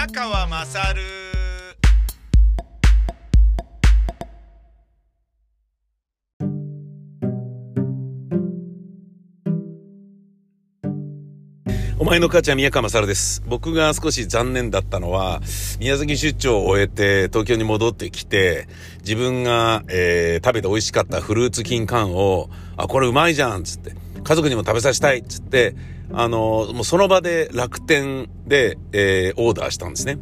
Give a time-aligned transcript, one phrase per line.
[0.00, 1.02] 宮川まさる
[11.98, 13.42] お前の母ちゃん宮川勝です。
[13.46, 15.42] 僕が少し残念だったのは、
[15.78, 18.68] 宮崎出張を終えて東京に戻ってきて、
[19.00, 22.48] 自分が、えー、食べて美味しかったフルーツ金柑を、
[22.78, 23.94] あ、これうまいじゃんっつって、
[24.24, 25.74] 家族にも食べさせたいっつって、
[26.12, 30.18] あの、もうその場で楽天で、えー、オーダーしたんですね。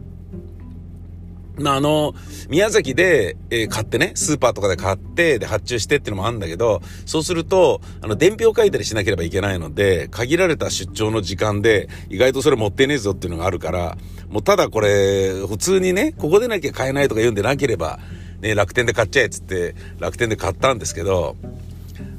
[1.60, 2.14] まあ、あの、
[2.48, 13.98] 宮崎で、えー、買ってね、スーパーとかで買って、で、発注してっていうのもあるんだけど、そうすると、あの、伝票書いたりしなければいけないので、限られた出張の時間で、意外とそれ持ってねえぞっていうのがあるから、
[14.28, 17.98] もうただこれ、普通にね、ここでなきゃ買えないとか言うんでなければ、
[18.40, 21.36] ね、楽天で買っちゃえっつって、楽天で買ったんですけど、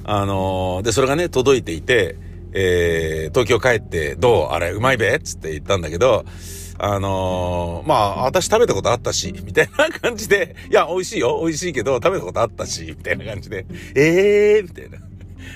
[0.03, 2.17] あのー、で、それがね、届いていて、
[2.53, 4.53] えー、東京帰って、どう？
[4.53, 5.15] あれ、うまいべ？
[5.15, 6.25] っつって言ったんだけど、
[6.77, 13.65] あのー、まあ、私食べたことあったし、みたいな感じで、いや、美味しいよ、美味しいけど、食べたことあったし、みたいな感じで、
[13.95, 14.99] ええー、みたいな。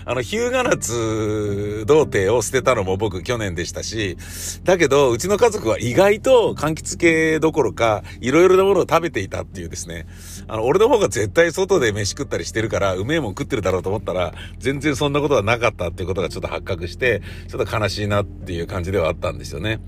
[0.06, 4.18] あの、ヒューガナツ童貞を捨てたのも僕去年でしたし、
[4.64, 10.06] だけど、うちの家族は意外と柑橘系どころか、いろいろなものを食べていたっていうですね。
[10.48, 19.80] あの、俺の方が絶対外で飯食ったりしてるから、うめえもん食ってるだろうと思ったら、全然そんなことはなかったっていうことがちょっと発覚して、ちょっと悲しいなっていう感じではあったんですよね。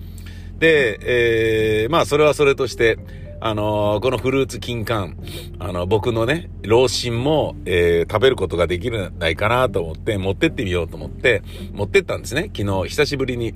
[0.59, 2.97] で、えー、まあ、それはそれとして、
[3.45, 5.13] あのー、このフルーツ金柑、
[5.59, 12.49] あの、僕のね、老親も、えー、食べることができるんないかなと思って、持ってってみようと思って、持ってったんですね。
[12.57, 13.53] 昨日、久しぶりに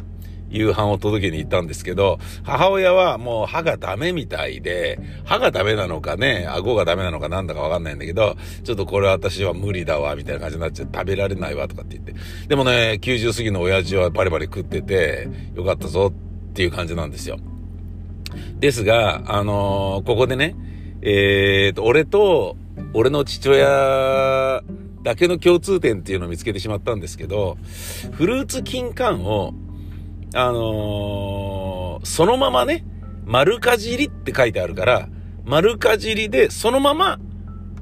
[0.52, 12.14] 夕飯を届けに行ったんですけど、母親はもう歯がダメみたいで、歯がダメなのかね、顎がダメなのかなんだかわかんないんだけど、ちょっとこれ私は無理だわ、みたいな感じになっちゃって食べられないわ、とかって言って。
[12.48, 17.40] でもね、90過ぎの親父はバリバリ食ってて、よかったぞっていう感じなんですよ。
[18.60, 20.56] ですが、あのー、ここでね、
[21.02, 22.58] えーと、俺と、
[22.94, 24.64] 俺の父親
[25.04, 27.58] だけの共通点っていうのを見つけてしまったんですけど、
[28.12, 29.54] フルーツ金柑を、
[30.34, 32.86] あのー、そのままね、
[33.26, 35.10] 丸かじりって書いてあるから、
[35.46, 37.20] 丸かじりでそのまま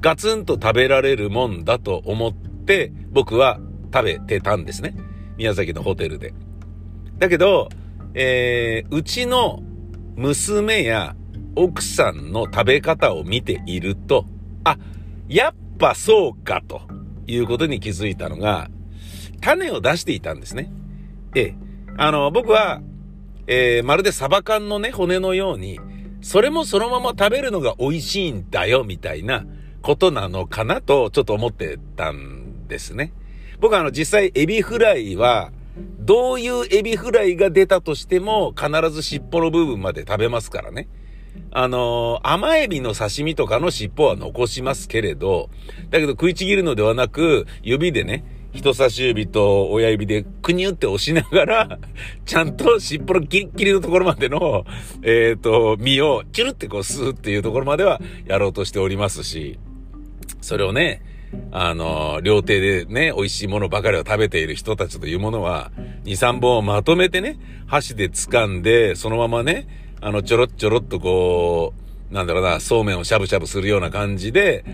[0.00, 3.60] ガツンと食べられるもんだと思って僕は
[3.92, 4.94] 食べてたんですね。
[5.36, 6.34] 宮崎のホテルで。
[7.18, 7.68] だけど、
[8.14, 9.62] えー、うちの
[10.18, 11.14] 娘や
[11.54, 14.26] 奥さんの食べ方を見ていると、
[14.64, 14.76] あ、
[15.28, 16.82] やっぱそうかと
[17.28, 18.68] いうことに気づいたのが、
[19.40, 20.72] 種を出していたんですね。
[21.36, 21.54] ええ
[21.96, 22.80] あの、僕は、
[23.46, 25.78] えー、まるでサバ缶のね、骨のように、
[26.20, 29.46] それもそのまま食べるのが美味しいんだよ、みたいな
[29.82, 33.12] ことなのかなと、ちょっと思ってたんですね。
[33.60, 35.52] 僕はあの、実際エビフライは、
[35.98, 40.88] どういうエビフライが出たとしても、必ず尻尾の部分まで食べますからね。
[41.50, 45.50] あのー、甘エビの刺身とかの尻尾は残しますけれど、
[45.90, 51.78] だけど食いちぎるのではなく、指でね、人差し指と親指でくにゅって押しながら、
[52.24, 54.64] ちゃんと尻尾のキリッキリのところまでの、
[55.02, 59.58] えっ、ー、と、身をチュルってこう吸うっていうところまではやろうとしておりますし、
[60.40, 61.02] それをね、
[61.50, 65.70] あの、料亭でね、美味しいものばかりを食べている人たちというものは、
[66.04, 69.66] 2、3本をまとめてね、箸で掴んで、そのままね、
[70.00, 71.74] あの、ちょろっちょろっとこ
[72.10, 74.64] う、なんだろうな、そうめんをしゃぶしゃぶするような感じで、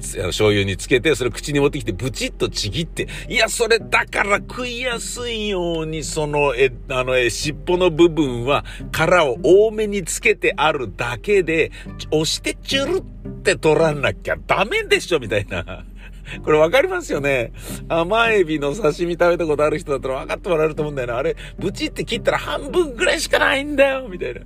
[0.00, 11.72] 醤油につけて、それ口に持ってきて、ブチッとちぎって、いや、それだから食いやすいように、その、え、あの、え、尻尾の部分は、殻を多めにつけてあるだけで、
[12.10, 13.02] 押してチュルっ
[13.42, 15.84] て取らなきゃダメでしょ、みたいな。
[16.44, 17.52] これわかりますよね。
[17.88, 21.18] 甘エビの刺身食べたことある人だったら分かってもらえると思うんだよな。
[21.18, 24.40] あれ、ブチって切ったら半分ぐらいしかないんだよ、みたいな。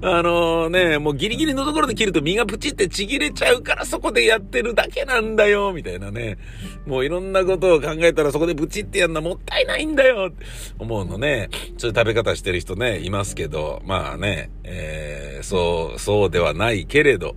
[0.00, 6.38] あのね、もうギリギリのところで切ると身がプチってちぎれちゃうからそこでやってるだけなんだよ、みたいなね。
[6.86, 10.32] もういろんなことを考えたらそこでプチってやるのもったいないんだよ、
[10.78, 11.50] 思うのね。
[11.76, 17.36] そういう食べ方してる人ね、いますけど、まあね、えー、そう、そうではないけれど、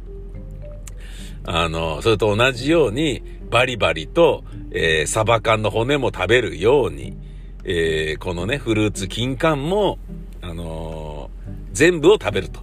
[1.44, 3.22] あの、それと同じように、
[3.52, 7.16] バリバリと、えー、サバ缶の骨も食べるように、
[7.64, 10.00] えー、このね、フルーツ金柑も、
[11.76, 12.62] 全部を食べると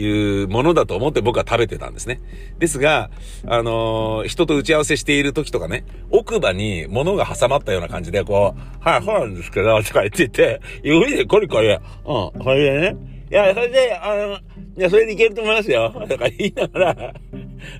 [0.00, 2.20] いうものだと思って僕は食べてたんですね。
[2.58, 3.10] ですが、
[3.46, 14.38] あのー、人と打ち合わせしている時とかね、奥歯に物が挟まったような感じで、こう、はい、そうなんですけど、とか言ってて、指でコリコリ、うん、これでね、いや、それで、あの、い
[14.76, 15.92] や、それでいけると思いますよ。
[16.08, 17.14] とか言いながら、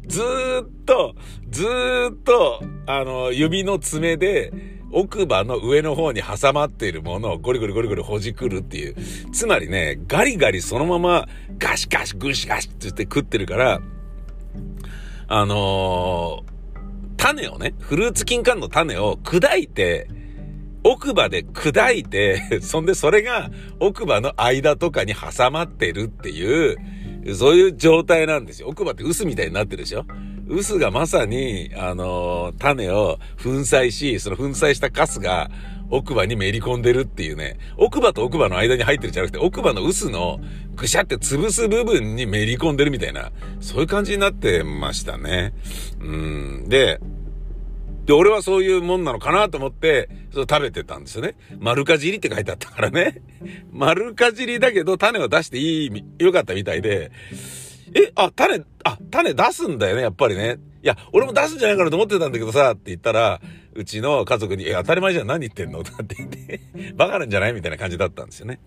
[0.09, 1.15] ずーっと、
[1.51, 4.53] ずーっと、あの、指の爪で、
[4.99, 8.97] 奥歯の上の方に挟まっているものをゴリゴリゴリゴリほじくるっていう。
[9.31, 11.29] つまりね、ガリガリそのまま
[11.59, 13.83] ガシガシグシガシって言って食ってるから、
[15.29, 20.09] あのー、種をね、フルーツ金柑の種を砕いて、
[20.83, 23.51] 奥歯で砕いて、 そんでそれが
[23.81, 28.69] 奥歯の間とかに挟まってるっていう、そういう状態なんですよ。
[28.69, 30.07] 奥歯って薄みたいになってるでしょ？
[30.49, 35.51] 薄がまさに、あの、種を粉砕し、その粉砕したカスが
[35.91, 40.41] 奥歯にめり込んでるっていうね、奥歯と奥歯の間に入ってるじゃなくて、奥歯の薄の
[40.75, 45.53] ぐしゃって潰す部分にめり込んでるみたいな、そういう感じになってましたね。
[46.01, 46.69] うん。
[46.69, 47.01] で、
[48.05, 51.35] で、俺はそういうもんなのかなと思って、そう食べてたんですよね。
[51.59, 53.21] 丸かじりって書いてあったからね。
[53.73, 57.11] 丸かじりだけど種を出していい、よかったみたいで、
[57.95, 60.59] え、あ、種、あ、種出すんだよね、やっぱりね。
[60.83, 63.41] いや、俺も出すんじゃないかなと思ってたんだけどさ、って言ったら、
[63.75, 65.81] うちの家族に、え、当たり前じゃん、何言ってんの？
[65.81, 66.61] って言って、
[66.95, 67.53] バカなんじゃない？
[67.53, 68.59] みたいな感じだったんですよね。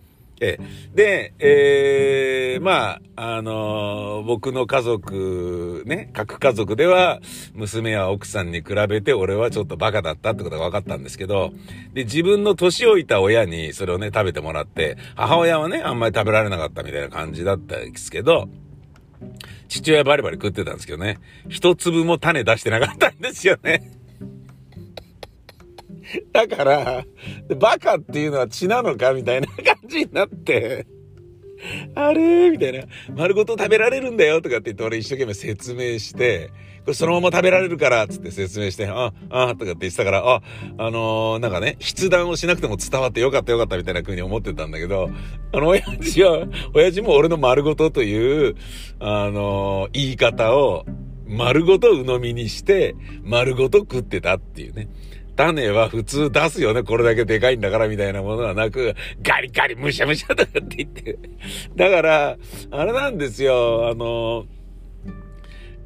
[0.42, 0.58] え
[0.94, 7.20] で、えー、まあ、あのー、僕の家族、ね、各家族では、
[7.52, 11.52] 娘や奥さんに比べて俺はちょっとバカだったってことが分かったんですけど、
[11.92, 18.48] で、自分の年老いた親にそれをね、食べてもらって、母親はね、あんまり食べられなかったみたいな感じだったんですけど、
[19.68, 21.18] 父親バリバリ食ってたんですけどね、
[21.48, 23.92] 一粒も種出してなかったんですよね。
[26.32, 27.04] だから、
[27.56, 30.86] バカっていうのは血なのかみたいな感じになって、
[31.94, 32.84] あれみたいな。
[33.14, 36.50] 丸ごと食べられるんだよとかって言って俺一生懸命説明して、
[36.94, 40.42] そのまま食べられるからつって説明して、あ、あ、とかって言ってたから、あ、
[40.78, 45.10] あのー、なんかね、筆談をしなくても伝わってよかったよかったみたいな風に思ってたんだけど、
[45.52, 48.56] あの、親父は、親父も俺の丸ごとという、
[48.98, 50.84] あのー、言い方を
[51.26, 54.88] 丸ごと鵜呑みにして、丸ごと食ってたっていうね。
[55.36, 56.82] 種は普通出すよね。
[56.82, 61.18] これだけでかいんだからみたいなものはなく、ガリガリむしゃむしゃとかって言って。
[61.76, 62.36] だから、
[62.70, 63.88] あれなんですよ。
[63.88, 64.46] あの、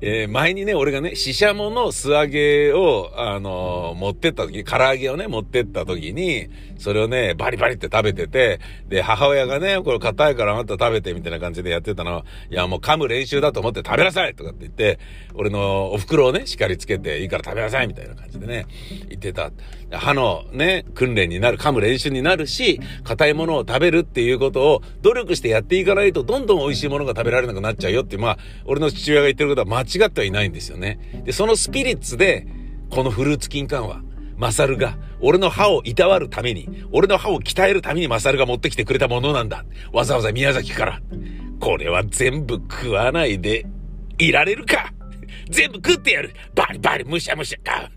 [0.00, 6.48] えー、前にね、俺がね、ししゃもの素揚げを、あのー、持ってった時に、唐揚げをね、持ってった時に、
[6.78, 14.98] それをね、バリバリって食べてて、で、母親がね、これ硬いからあなた食べてみたいな感じでやってたのいや、もう噛む練習だと思って食べなさいとかって言って、
[15.34, 18.66] 俺のお袋をね、叱りつけて、いいから食べなさいみたいな感じでね、
[19.08, 19.50] 言ってた。
[19.90, 30.98] 歯のね、訓練になる、噛む練習になるし、硬いものを食べるっていうことを努力してやっていかないと、どんどん美味しいものが食べられなくなっちゃうよって、まあ、俺の父親が言ってることは間違違ってはいないんですよね。
[31.24, 32.46] で、そのスピリッツで、
[32.90, 34.02] このフルーツ金柑は、
[34.36, 39.64] マサルが、俺の歯をいたわるために、俺の歯を鍛えるためにマサルが持ってきてくれたものなんだ。
[39.92, 41.00] わざわざ宮崎から。
[41.60, 43.66] これは全部食わないで、
[44.18, 44.92] いられるか
[45.48, 47.90] 全部食ってやるバリバリむしゃむしゃ。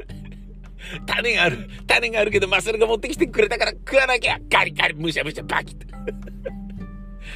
[1.05, 1.69] 種がある。
[1.85, 4.39] 種があるけど、マサルが持ってきてくれたから食わなきゃ。
[4.49, 5.77] ガリガリ、むしゃむしゃ、バキッ。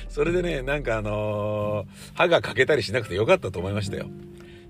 [0.08, 4.08] それでね、なんかあのー、歯が欠けたりしなくてよかったと思いましたよ。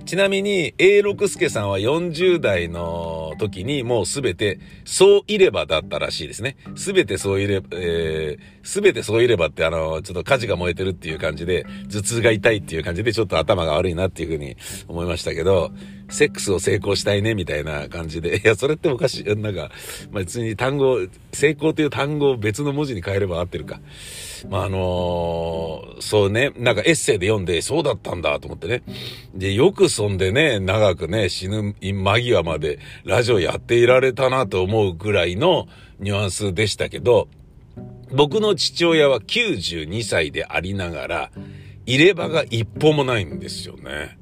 [0.05, 6.57] ちなみに、A 六助さんは40代の時にもうすべて、そういればだったらしいですね。
[6.75, 14.57] すべてそういれば、えす、べてそういればってあの、ちょっと火事が燃えてるっていう感じで、頭痛が痛いっていう感じでちょっと頭が悪いなっていうふうに
[14.87, 15.71] 思いましたけど、
[16.11, 19.23] セックスを成功したいねみたいな感じで、 いや、それっておかしい。
[19.35, 19.71] なんか、
[20.11, 20.99] まあ、別に単語、
[21.33, 23.79] 成功という単語を別の文字に変えれば合ってるか。
[24.49, 28.83] まあ、あのー、そうね、なんかエッセイで読んで、そうだったんだと思ってね。
[29.33, 35.67] で、よくそんでね、長くね、死ぬ間際までラジオやっていられたなと思うぐらいの
[35.99, 37.27] ニュアンスでしたけど、
[38.13, 41.31] 僕の父親は92歳でありながら、
[41.85, 44.17] 入れ歯が一歩もないんですよね。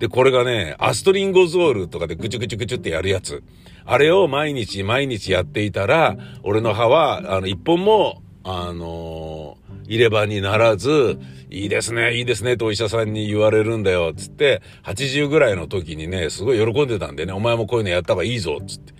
[0.00, 3.44] で、これがね、アストリンゴゾールとかでぐちゅぐちゅぐちゅってやるやつ。
[3.84, 11.18] あれを毎日毎日やっていたら、俺の歯は、あの、一本もあのー、入れ歯にならず、
[11.50, 18.94] いいですね、いいですね、とお医者さんに言われるんだよ、つって、80ぐらいの時にね、すごい喜んでたんでね、お前もこういうのやった方がいいぞ、つって。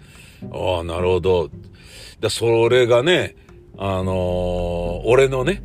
[0.52, 1.48] ああ、なるほど。
[2.20, 3.34] で、それがね、
[3.78, 5.62] あのー、俺のね、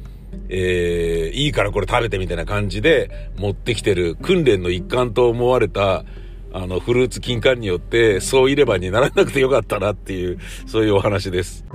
[0.50, 6.04] えー、いいからこれ食べてみたいな感じで持ってきてる訓練の一環と思われた、
[6.54, 11.66] あの、フルーツ金柑によって、そういればにならなくてよかったなっていう、そういうお話です。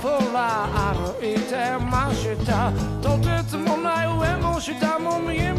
[0.00, 2.70] ふら歩いてました。
[3.00, 5.55] とてつもない上も下も右も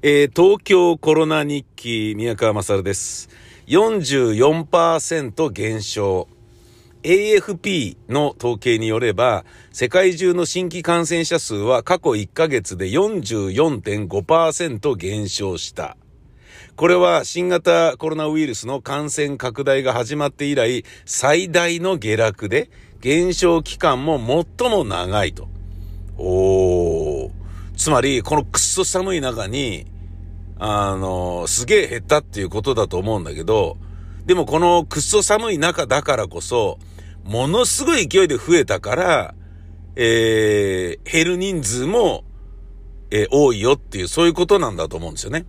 [0.00, 3.30] えー東京コロナ日記、宮川勝です。
[3.66, 6.28] 44%減少。
[7.02, 15.96] AFP の統計によれば、世界中の新規感染者数は過去1ヶ月で44.5%減少した。
[16.76, 25.48] これは新型コロナウイルスの感染拡大が始まって以来、最大の下落で、減少期間も最も長いと。
[26.16, 26.67] おー。
[27.78, 29.86] つまり、このくっそ寒い中に、
[30.58, 33.78] あの、すげえ減ったっていうことだと思うんだけど、
[34.26, 36.80] でもこのくっそ寒い中だからこそ、
[37.22, 39.34] ものすごい勢いで増えたから、
[39.94, 42.24] えー、減る人数も、
[43.10, 45.46] えー多いよっていう、そういうことなんだと思うんですよね。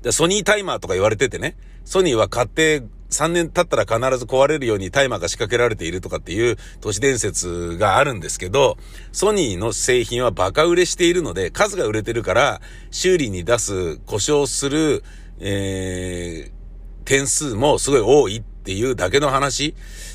[0.00, 8.76] でソニータイマーとか言われててね、ソニーは買って3年経ったら必ず壊れるようにタイマーが仕掛けられているとかっていう都市伝説があるんですけど、
[9.12, 12.60] ソニーの製品はバカ売れしているので、数が売れてるから、
[12.90, 15.04] 修理に出す、故障する、
[15.38, 19.74] えー、点数もすごい多いっていうだけの話。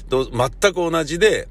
[0.10, 1.48] と全く同じで、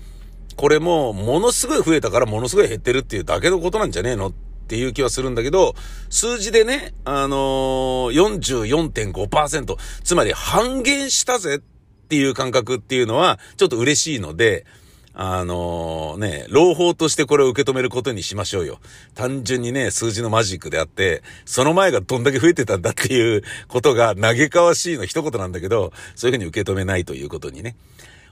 [0.56, 4.32] これもものすごい増えたからものすごい減ってるっていうだけのことなんじゃねえの
[4.70, 5.74] っていう気はするんだけど、
[6.10, 11.60] 数字でね、あのー、44.5%、つまり半減したぜっ
[12.06, 14.64] ていう感覚っていうのはちょっと嬉しいので、
[15.12, 18.78] あのね、朗報としてこれを受け止めることにしましょうよ。
[19.16, 27.74] 単純にね、数字のマジックであって、その前がどんだけ増えてたんだっていうことが嘆かわしいの一言なんだけど、そういうふうに受け止めないということにね。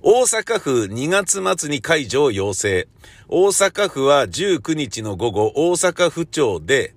[0.00, 2.86] 大阪府2月末に解除を要請。
[3.26, 6.94] 大阪府は19日の午後、大阪府庁で、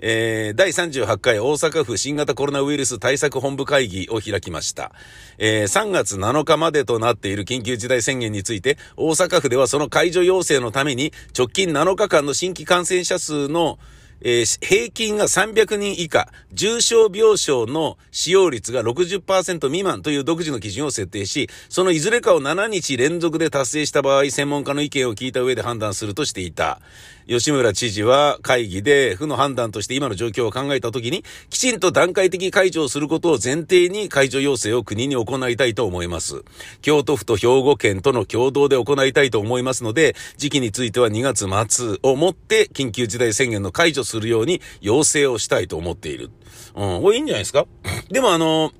[0.00, 4.92] えー、第38回大阪府新型コロナウイルス対策本部会議を開きました。
[5.38, 13.78] えー、3月7日までとなっている緊急事態宣言について、大阪府ではその解除要請のために、直近7日間の新規感染者数の
[14.20, 26.80] えー平均が300人以下、重症病床の使用率が60%未満という独自の基準を設定し、そのいずれかを7日連続で達成した場合、専門家の意見を聞いた上で判断するとしていた。
[27.28, 36.44] 吉村知事は会議で府の判断として今の状況を考えたときに、きちんと段階的解除をすることを前提に解除要請を国に行いたいと思います。
[36.82, 46.30] 京都府と兵庫県との共同で行いたいと思いますので、時期については2月末をもって緊急事態宣言の解除するように要請をしたいと思っている。
[46.74, 47.66] うん、これいいんじゃないですか？
[48.10, 48.72] でもあの、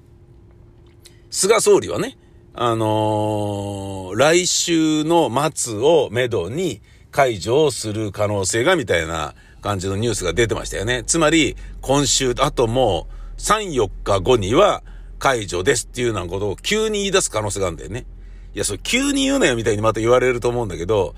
[1.31, 2.17] 菅総理はね、
[2.55, 6.81] あのー来週の末をめどに
[7.11, 11.03] 解除をする可能性がみたいな感じのニュースが出てましたよね。
[11.07, 14.83] つまり、今週、あともう3、4日後には
[15.19, 18.07] 解除ですっていうようなことを急に言い出す可能性があるんだよね。
[18.55, 21.15] いや、それ急に言うなよみたいにまた言われると思うんだけど、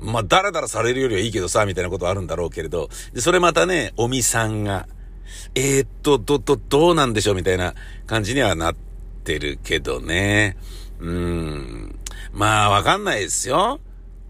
[0.00, 4.86] まあ、だらだらされるよりはいいけどさ、みたいなことはあるんだろうけれど、で、それまたね、おみさんが、
[5.54, 7.74] えー、っと、ど、ど、どうなんでしょうみたいな
[8.06, 8.76] 感じにはなっ
[9.24, 10.56] てるけどね。
[11.00, 11.98] うーん。
[12.32, 13.80] まあ、わかんないですよ。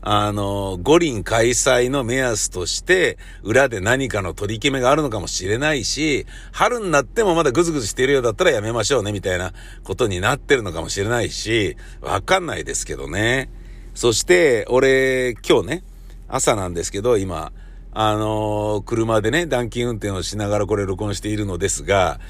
[0.03, 9.53] あの、五輪開催の目安として、裏で何かの取り決めがあるのかもしれないし、春になってもまだぐずぐずしてるようだったらやめましょうね、みたいな
[9.85, 13.51] ことになってるのかもしれないし、わかんないですけどね。
[13.95, 15.83] そして、俺、今日ね、
[16.29, 17.53] 朝なんですけど、今、
[17.93, 22.21] あのー車でね、暖気運転をしながらこれ録音しているのですが、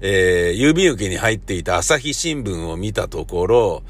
[0.00, 3.82] えー郵便受けに入っていた朝日新聞を見たところ、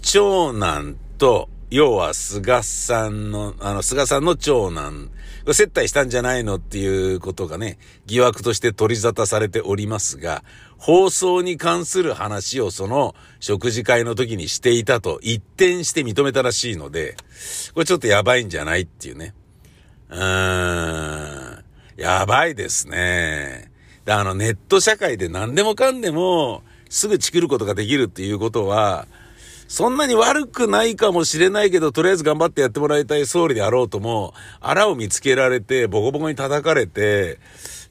[0.00, 5.10] 長男と、要は菅さんの、あの、菅さんの長男、
[5.52, 10.42] 接待したんじゃないのっていうことがね、疑惑として取り沙汰されておりますが、
[10.78, 17.16] 放送に関する話をその食事会の時にしていたと一転して認めたらしいので、
[17.74, 19.34] これちょっとやばいんじゃないっていうね。
[20.08, 21.64] うーん。
[21.96, 23.70] やばいですね。
[24.06, 29.06] あの、ネット社会で何でもかんでも、すぐチクることができるっていうことは、
[29.70, 37.38] そんなに悪くないかもしれないけど、とりあえず頑張ってやってもらいたい総理であろうとも、あらを見つけられて、ボコボコに叩かれて、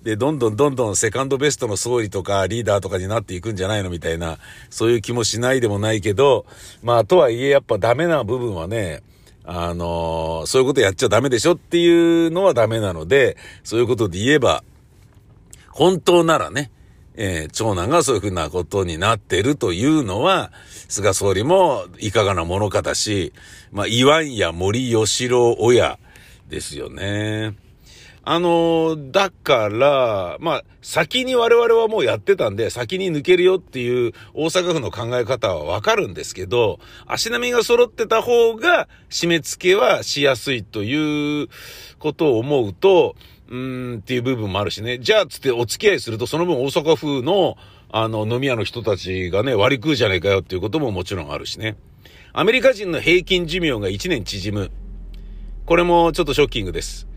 [0.04, 6.46] で、どんどんどんどんセカンドベストの総理とかリーダーとかになっていくんじゃないのみたいな、そういう気もしないでもないけど、
[6.84, 9.02] まあ、とはいえやっぱダメな部分はね、
[9.46, 14.66] あのー、そういうことやっちゃダメでしょっていうのはダメなので、そういうことで言えば、
[15.70, 16.72] 本当ならね、
[17.22, 20.54] えー、長男がそういうふうなことになってるというのは、
[20.88, 23.34] 菅総理もいかがなものかだし、
[23.74, 26.00] まあ、イワンや森吉郎親
[26.48, 27.56] ですよね。
[28.24, 41.50] あのだから、まあ、先に我々はもうやってたんで、先に抜けるよっていう大阪府の考え方はわかるんですけど、足並みが揃ってた方が締め付けはしやすいという
[41.98, 43.16] ことを思うと、
[43.50, 45.00] うーんっていう部分もあるしね。
[45.00, 47.58] じゃあ、つってお付き合いすると、その分大阪府の、
[47.92, 51.76] あの、飲み屋の人たちがね、割り食うじゃねえかよっていうことももちろんあるしね。
[52.32, 54.72] アメリカ人の平均寿命が1年縮む。
[55.66, 57.08] これもちょっとショッキングです。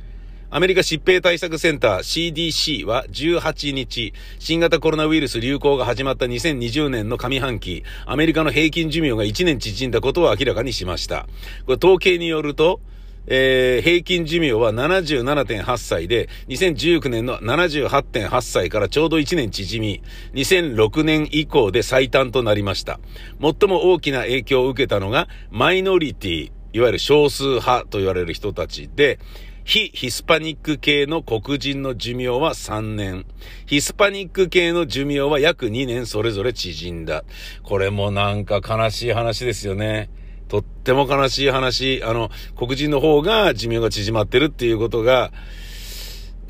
[0.55, 11.27] アメリカ疾病対策センター CDC は18日、新型コロナウイルス流行が始まった2020年の上半期、アメリカの平均寿命が1年縮んだことを明らかにしました。
[11.65, 12.81] これ統計によると、
[13.27, 20.03] えー、平均寿命は77.8歳で、2019年の78.8歳からちょうど1年縮み、
[20.35, 23.01] 2006年以降で最短となりました。
[23.41, 29.19] 最も大きな影響を受けたのが、マイノリティ、いわゆる少数派と言われる人たちで、
[29.65, 33.25] 非ヒスパニック系の黒人の寿命は3年。
[33.67, 37.25] ヒスパニック系の寿命は約2年それぞれ縮んだ。
[37.63, 40.11] これもなんか悲しい話ですよね。
[40.53, 45.33] とっても悲しい話、あの、黒人の方が寿命が縮まってるっていうことが、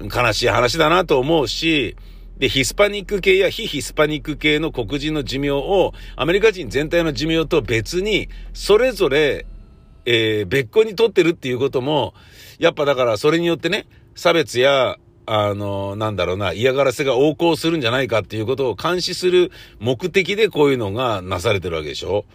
[0.00, 1.94] 悲しい話だなと思うし、
[2.36, 9.46] で、ヒスパニック系や非ヒスパニック系の黒人の寿命を、アメリカ人全体の寿命と別に、それぞれ、
[10.04, 12.12] えー、別個にとってるっていうことも、
[12.58, 13.86] やっぱだからそれによってね、
[14.16, 14.96] 差別や
[15.34, 22.26] あの、なんだろうな、嫌がらせが横行するんじゃないかっていうことを監視する目的でこういうのがなされてるわけでしょ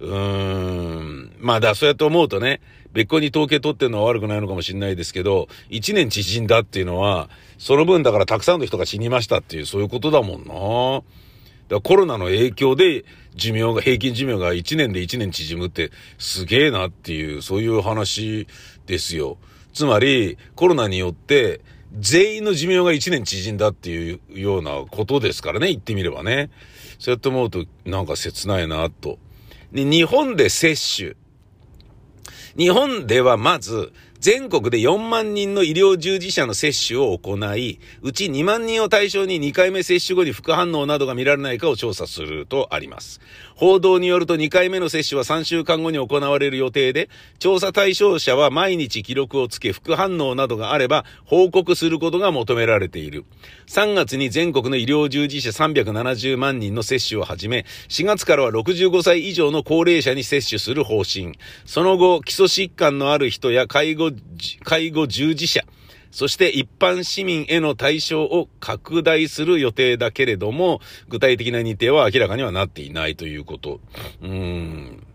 [0.00, 1.32] うーん。
[1.38, 2.60] まあだ、そうやって思うとね、
[2.92, 11.02] 別個に統計取ってるのは悪くないのかもしれないですけど、1年縮んだっていうのは、その分だからたくさんの人が死にましたっていう、そういうことだもんな。
[11.74, 18.46] だコロナの影響で寿命が、平均寿命が1年で1年縮むってすげえなっていう、そういう話
[18.84, 19.38] ですよ。
[19.72, 21.62] つまり、コロナによって、
[21.98, 26.50] 全員の寿命が1年縮んだっていうようなことですからね、言ってみればね。
[26.98, 29.18] そうやって思うと、なんか切ないな、と。
[29.72, 31.14] で、日本で接種。
[32.56, 43.20] 日本ではまず、全国で4万人の医療従事者の接種を行い、うち2万人を対象に2回目接種後に副反応などが見られないかを調査するとあります。
[43.62, 53.24] 報道によると2回目の接種は3週間後に行われる予定で、調査対象者は毎日記録をつけ副反応などがあれば報告することが求められている。
[53.68, 61.38] 3月に全国の医療従事者370万人の接種を始め、4月からは65歳以上の高齢者に接種する方針。
[61.64, 64.10] その後、基礎疾患のある人や介護
[64.64, 65.62] 介護従事者、
[66.12, 73.80] そして一般市民への対象を拡大する予定だけれども、具体的な日程は明らかにはなっていないということ。
[74.20, 75.06] うーん。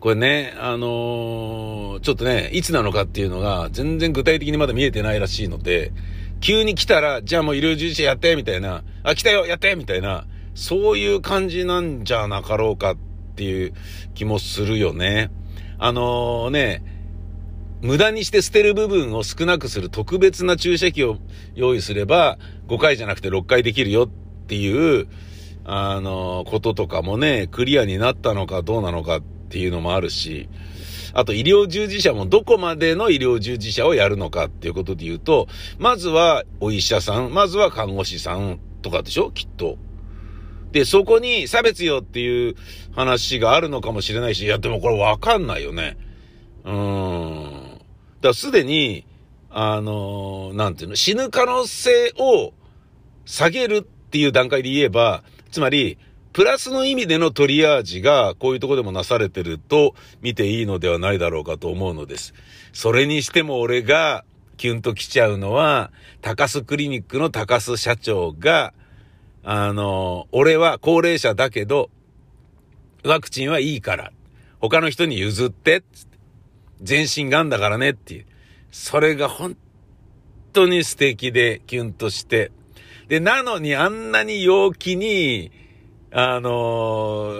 [0.00, 5.92] これね、あのー、ちょっとね、いつなのかっていうのが全然具体的にまだ見えてないらしいので、
[6.40, 12.96] 急に来たら、じゃあもう医療従事者やってみたいな、あ、来たよやってみたいな、そういう感じなんじゃなかろうかっ
[13.36, 13.72] ていう
[14.14, 15.30] 気もするよね。
[15.78, 16.91] あのー、ね、
[17.82, 21.18] 無駄にして捨てる部分を少なくする特別な注射器を
[21.56, 24.08] 用意すれば、5回じゃなくて6回できるよっ
[24.46, 25.08] ていう、
[25.64, 30.48] あの、こととかもね、クリアになったのかどうなのかっていうのもあるし、
[31.12, 39.76] あと医療従事者もどこまでの医療従事者をやるのかっていうことで言うと、まずはお医者さん、まずは看護師さんとかでしょきっと。
[40.70, 42.54] で、そこに差別よっていう
[42.94, 45.98] 話があるのかもしれないし、いや、でもこれわかんないよね。
[46.64, 47.61] うーん。
[48.22, 49.04] だすでに、
[49.50, 52.54] あのー、なんていうの、死ぬ可能性を
[53.26, 55.98] 下げるっていう段階で言えば、つまり、
[56.32, 62.32] プラスの意味でのトリアージがこういうとこでもなされてると見ていいのではないだろうかと思うのです。
[62.72, 64.24] それにしても俺が
[64.56, 65.90] キュンと来ちゃうのは、
[66.22, 68.72] 高須クリニックの高須社長が、
[69.42, 71.90] あの、俺は高齢者だけど、
[73.04, 74.12] ワクチンはいいから、
[74.60, 76.12] 他の人に譲って、つって
[76.82, 78.26] 全身がんだからねっていう。
[78.70, 79.56] それが本
[80.52, 82.50] 当に素敵でキュンとして、
[83.08, 85.52] で、なのにあんなに陽気に、
[86.10, 86.50] あの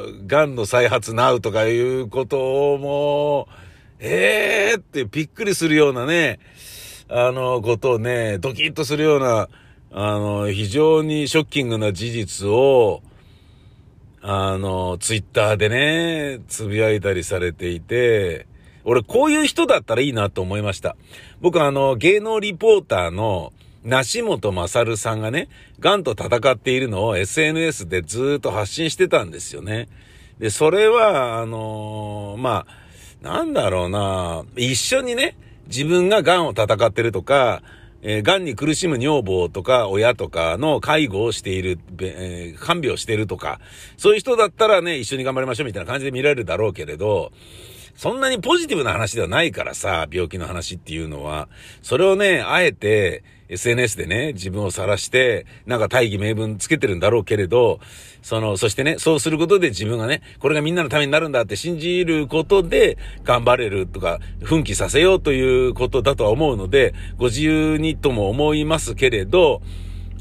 [0.07, 3.55] ー、癌の再発なうとかいうことをもう、
[4.01, 6.41] ええー、ってびっくりするようなね、
[7.09, 9.49] あの、ことをね、ドキッとするような、
[9.93, 13.03] あの、非常にショッキングな事実を、
[14.23, 18.47] あの、ツイッターでね、つぶやいたりされていて、
[18.85, 20.97] 俺こういう人だったらいいなと思いました。
[21.41, 23.53] 僕あの、芸能リポーターの、
[23.85, 25.49] 梨本勝さんがね、
[25.81, 29.89] 癌と戦っているのを SNS でずっと発信してたんですよね。
[30.39, 37.63] で、それは、あのー、まあ、なんだろうな、一緒にね、自分が癌を戦ってるとか、
[38.03, 43.61] えー、癌に苦しむ女房とか親とかの介護をしている、えー、看病してるとか、
[43.97, 47.33] そういう人だったらね、一緒に頑張りましょうみたいな感じで見られるだろうけれど、
[47.95, 51.49] そんなにポジティブな話ではないからさ、病気の話っていうのは。
[51.83, 57.81] それをね、あえて SNS でね、自分を晒して、なんか大義名分つけてるんだろうけれど、
[58.23, 69.61] その、そしてね、そうすることで自分がね、これがみんなのためになるんだって信じることで頑張れるとか、奮起させようということだとは思うので、ご自由にとも思いますけれど、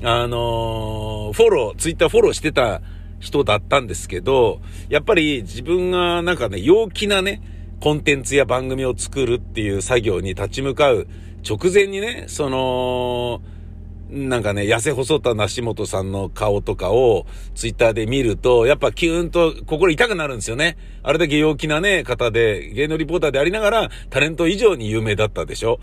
[0.03, 2.81] あのー、フォロー、ツイッターフォローしてた
[3.19, 7.41] 人だったんですけど、やっぱり自分がなんかね、陽気なね、
[7.81, 11.07] コンテンツや番組を作るっていう作業に立ち向かう
[11.47, 13.41] 直前にね、その、
[14.11, 20.77] なんかね、痩せ細った梨本さんの顔とかをツイッターで見ると、やっぱキューンと心痛くなるんですよね。
[21.01, 25.79] あれだけ陽気なね、方で、芸能リポーターでありながら、タレント以上に有名だったでしょ。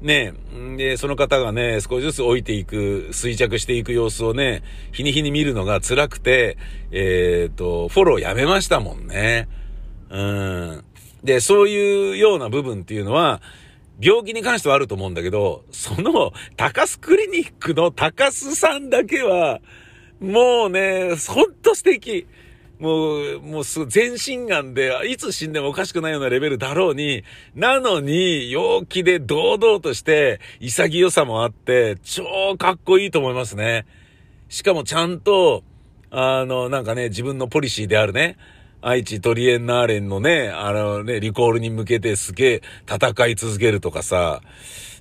[0.00, 0.32] ね
[0.78, 6.56] で、その方がね、少しずつ老いていく、衰弱していく様子をね、日に日に見るのが辛くて、
[6.92, 9.48] えっ、ー、と、フォローやめましたもんね。
[10.08, 10.84] うん。
[11.26, 13.42] で、そういうような部分っていうのは、
[14.00, 19.60] 病気に関してはあると思うんだけど、その、高須クリニックの高須さんだけは、
[20.20, 22.26] もうね、ほんと素敵。
[22.78, 27.24] もう、もうす全身眼で、いつ死んでもおかしくないようなレベルだろうに、
[27.56, 33.84] なのに、陽気で堂々として、潔さもあって、超かっこいいと思いますね。
[34.48, 35.64] しかもちゃんと、
[36.10, 38.36] あの、なんかね、自分のポリシーであるね、
[38.88, 44.42] 愛知トリエンナーレンのね、あのね、リコールに向けてすげえ戦い続けるとかさ、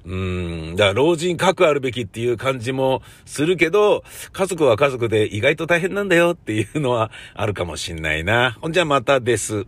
[0.04, 0.76] うん。
[0.76, 8.58] だから老人核あるべきっていう感じもするけど、家族は家族で意外と大変なんだよっていうのはあるかもしんないな。
[8.60, 9.67] ほんじゃまたです。